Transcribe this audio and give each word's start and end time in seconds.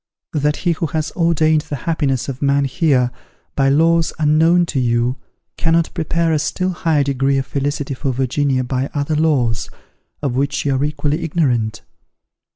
that 0.33 0.55
he 0.57 0.71
who 0.71 0.87
has 0.87 1.11
ordained 1.11 1.61
the 1.61 1.75
happiness 1.75 2.27
of 2.27 2.41
man 2.41 2.65
here, 2.65 3.11
by 3.55 3.69
laws 3.69 4.11
unknown 4.17 4.65
to 4.65 4.79
you, 4.79 5.15
cannot 5.57 5.93
prepare 5.93 6.33
a 6.33 6.39
still 6.39 6.71
higher 6.71 7.03
degree 7.03 7.37
of 7.37 7.45
felicity 7.45 7.93
for 7.93 8.11
Virginia 8.11 8.63
by 8.63 8.89
other 8.95 9.15
laws, 9.15 9.69
of 10.23 10.33
which 10.35 10.65
you 10.65 10.73
are 10.73 10.83
equally 10.83 11.23
ignorant? 11.23 11.83